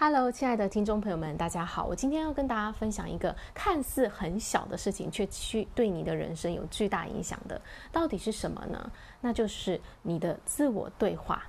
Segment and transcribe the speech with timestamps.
[0.00, 1.84] Hello，亲爱的听众朋友们，大家好。
[1.84, 8.92] 我今天要跟大家分享一个看似很小的事情，却去对你的人生有巨大影响的，到底是什么呢？
[9.20, 11.42] 那就是你的自我对话。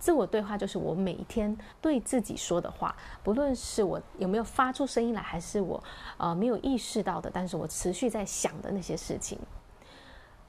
[0.00, 5.80] 自我对话就是我每一天对自己说的话，不论是我有没有发出声音来，还是我
[6.16, 9.38] 呃没有意识到的，但是我持续在想的那些事情。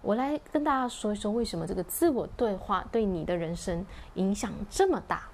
[0.02, 3.86] 我来跟大家说一说，为什么这个自我对话对你的人生
[4.16, 5.30] 影响这么大。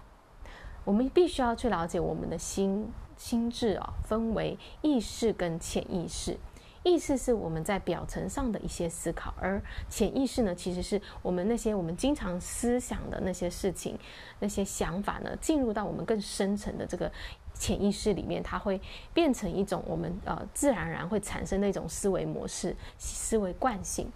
[0.86, 6.38] 我们必须要去了解我们的心心智啊，分为意识跟潜意识。
[6.84, 13.98] 意识是我们在表层上的一些思考，而潜意识呢，其实是我们那些我们经常思想的那些事情、
[14.40, 17.10] 那些想法呢，进入到我们更深层的这个
[17.54, 18.82] 潜意识里面，它会
[19.14, 24.12] 变成一种我们呃自然而然会产生的一种思维模式、思维惯性。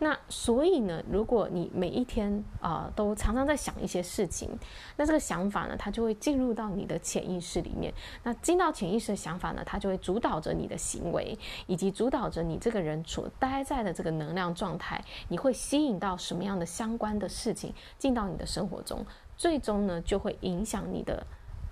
[0.00, 4.50] 那所以呢，如果你每一天啊、都常常在想一些事情，
[4.96, 7.94] 那这个想法呢，它就会进入到你的潜意识里面。
[8.24, 15.02] 那进到潜意识的想法呢，它就会主导着你的行为，以及主导着你这个人所待在的这个能量状态。
[15.28, 21.24] 你会吸引到什么样的相关的事情进到你的生活中，最终呢，就会影响你的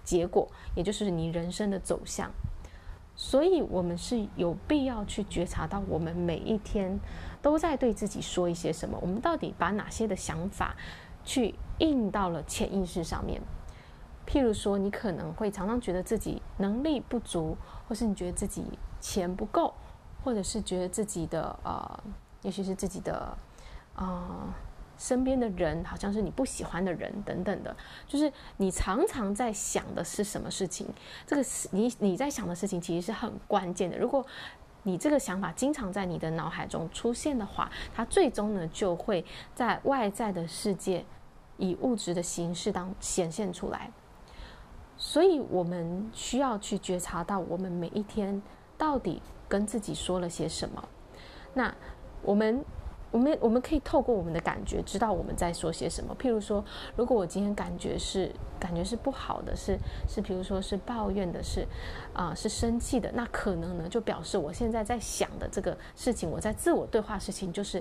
[0.04, 2.30] 结果，也就是你人生的走向。
[3.14, 6.98] 所以，我们是有必要去觉察到，我们每一天
[7.40, 8.98] 都在对自己说一些什么。
[9.00, 10.74] 我们到底把哪些的想法
[11.24, 13.40] 去印到了潜意识上面？
[14.26, 18.64] 譬如说，你可能会常常觉得自己能力不足，或是你觉得自己
[19.00, 19.74] 钱不够，
[20.24, 22.02] 或者是觉得自己的呃，
[22.42, 23.36] 也许是自己的
[23.94, 24.06] 啊。
[24.06, 24.54] 呃
[25.02, 30.86] 身边的人好像是你不喜欢的人等等的，就是你常常在想的是什么事情？
[31.26, 33.98] 这个是你你在想的事情，其实是很关键的。
[33.98, 34.24] 如果
[34.84, 39.24] 你这个想法经常在你的脑海中出现的话，它最终呢就会
[39.56, 41.04] 在外在的世界
[41.56, 43.90] 以物质的形式当显现出来。
[44.96, 48.40] 所以我们需要去觉察到，我们每一天
[48.78, 50.88] 到底跟自己说了些什么。
[51.54, 51.74] 那
[52.22, 52.64] 我们。
[53.12, 56.16] 我们我们可以透过我们的感觉知道我们在说些什么。
[56.18, 56.64] 譬如说，
[56.96, 59.78] 如果我今天感觉是感觉是不好的，是
[60.08, 61.64] 是，譬如说是抱怨的，是
[62.12, 67.80] 啊、是生气的，那可能呢就表示我现在在想的这个事情，我在自我对话事情就是。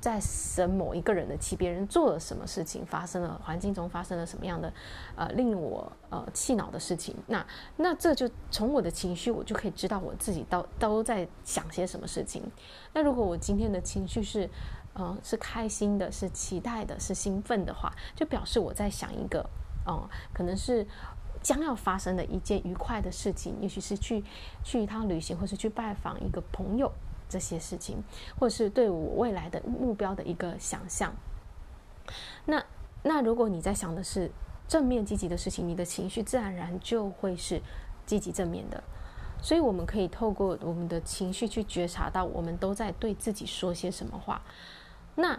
[0.00, 4.72] 在生某一个人的气，别人做了什么事情，发生了环境中发生了什么样的
[5.14, 7.46] 呃令我呃气恼的事情，那
[7.76, 12.42] 那这就从我的情绪，我就可以知道我自己都都在想些什么事情。
[12.94, 14.48] 那如果我今天的情绪是
[14.94, 19.48] 呃是开心的，是期待的，是兴奋的话，就表示我在想一个
[19.86, 20.86] 嗯、可能是
[21.42, 24.22] 将要发生的一件愉快的事情，也许是去
[24.62, 26.90] 去一趟旅行，或是去拜访一个朋友。
[27.30, 28.02] 这些事情，
[28.38, 31.14] 或者是对我未来的目标的一个想象。
[32.44, 32.62] 那
[33.04, 34.30] 那如果你在想的是
[34.66, 37.62] 正面积极的事情，你的情绪自然而然就会是
[38.04, 38.82] 积极正面的。
[39.40, 44.42] 所以我们可以透过我们的情绪去觉察到，我们都在对自己说些什么话。
[45.14, 45.38] 那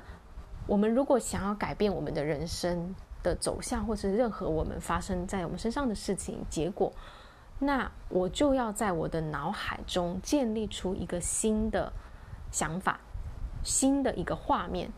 [0.66, 6.92] 我们如果想要改变我们的人生的走向，或是任何我们发生在我们身上的事情结果。
[7.64, 11.94] 那我就要在我的脑海中建立出一个新的
[12.52, 13.00] 想法，
[13.64, 14.92] 新的一个画面。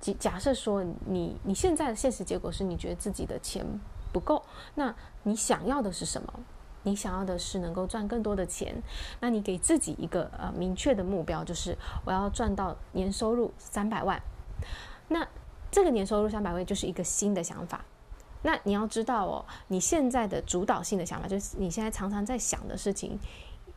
[0.00, 3.62] 假假设说，你你现在的现实结果是你觉得自己的钱
[4.14, 4.42] 不够，
[4.74, 6.32] 那你想要的是什么？
[6.84, 8.74] 你想要的是能够赚更多的钱。
[9.20, 14.20] 那你给自己一个呃明确的目标，就是我要赚到年收入三百万。
[15.08, 15.26] 那
[15.70, 17.84] 这个年收入三百万就是一个新的想法。
[18.44, 23.18] 那你要知道哦，你现在的主导性的想法，就是你现在常常在想的事情，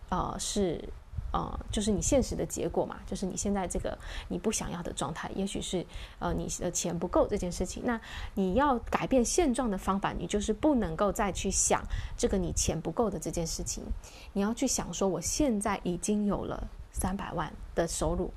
[0.10, 0.84] 呃，是
[1.32, 5.86] 呃，就是你现实的结果嘛，就是你现在这个你不想要的状态，也许是
[6.20, 7.84] 呃你的钱不够这件事情。
[7.86, 8.00] 那
[8.34, 11.82] 你要改变现状的方法，你就是不能够再去想
[12.18, 13.84] 这个你钱不够的这件事情，
[14.34, 18.32] 你要去想说，我现在已经有了三百万的收入，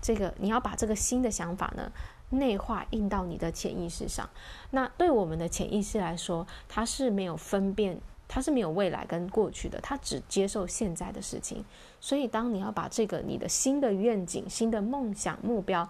[0.00, 1.92] 这个你要把这个新的想法呢，
[2.30, 4.28] 内化印到你的潜意识上，
[4.70, 11.64] 那对我们的潜意识来说，它是没有分辨，它是没有未来跟过去的，它只接受现在的事情。
[12.00, 15.88] 所以，当你要把这个你的新的愿景、新的梦想、目标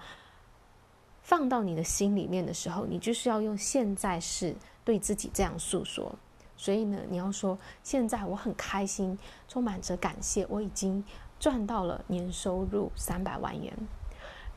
[1.23, 6.15] 放到你的心里面的时候，你就是要用现在式对自己这样诉说。
[6.57, 9.19] 所以呢，你要说：现在我很开心，
[9.49, 11.05] 充满着感谢，我已经
[11.39, 13.77] 赚到了年收入三百万元。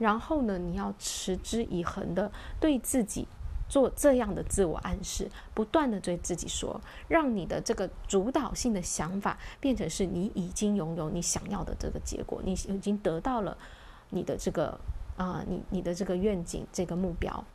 [0.01, 3.27] 然后呢，你要持之以恒的对自己
[3.69, 13.55] 做这样的自我暗示，不断的对自己说，让你的这个主导性的想法变成是你已经拥有你想要的这个结果，你已经得到了
[14.09, 14.79] 你的这个
[15.17, 17.45] 啊、你你的这个愿景这个目标。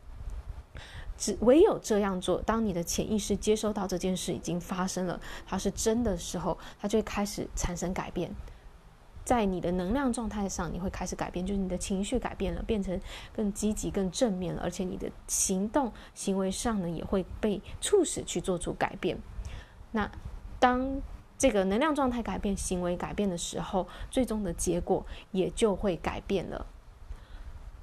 [1.17, 8.33] 只唯有这样做，当你的潜意识接收到这件事已经发生了，它是真的时候，它就会开始产生改变。
[9.27, 12.97] 在你的能量状态上，你会开始改变，就是你的情绪改变了，变成
[13.35, 19.17] 更积极、更正面了，而且你的行动行为上呢，也会被促使去做出改变。
[19.91, 20.09] 那
[20.61, 21.01] 当
[21.37, 26.65] 这个能量状态改变、行为改变的时候，最终的结果也就会改变了。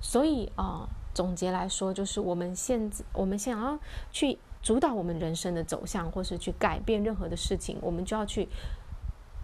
[0.00, 3.78] 所以啊、总结来说，就是我们现在我们想要
[4.10, 8.48] 去主导我们人生的走向，或是去改变任何的事情，我们就要去。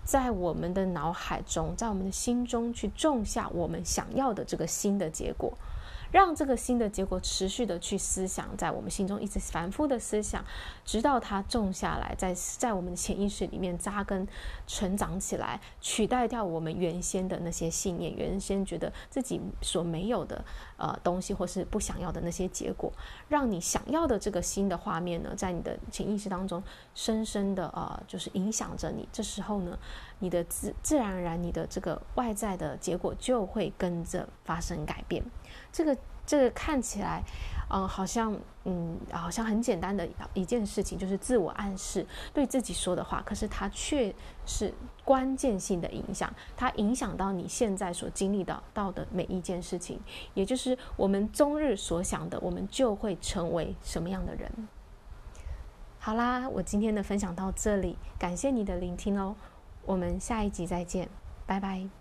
[0.05, 5.52] 在我们的脑海中，在我们的心中去种下我们想要的这个新的结果。
[6.12, 10.44] 让这个新的结果持续的去思想，在我们心中一直反复的思想，
[10.84, 14.26] 直到它种下来，在在我们的潜意识里面扎根、
[14.66, 20.44] 成长起来，取代掉我们原先的那些信念，原先觉得自己所没有的
[20.76, 22.92] 呃东西，或是不想要的那些结果，
[23.28, 26.62] 让你想要的这个新的画面呢，在你的潜意识当中
[26.94, 29.08] 深深的呃，就是影响着你。
[29.12, 29.78] 这时候呢，
[30.18, 35.22] 你的自自然而然，你的这个外在的结果就会跟着发生改变。
[35.73, 37.23] 这个这个看起来，
[37.70, 44.14] 嗯，好像嗯，好像很简单的一件事情，就是自我暗示对自己说的话，可是它却
[44.47, 44.73] 是
[45.05, 50.00] 关键性的影响，它影响到你现在所经历到到的每一件事情，
[50.35, 54.69] 也就是我们终日所想的，我们就会成为什么样的人。
[55.99, 59.37] 好啦，我今天的分享到这里，感谢你的聆听哦，
[59.85, 61.08] 我们下一集再见，
[61.46, 62.00] 拜拜。